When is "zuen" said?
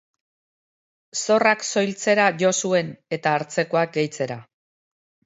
2.63-2.89